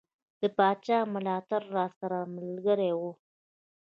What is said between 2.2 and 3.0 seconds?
ملګری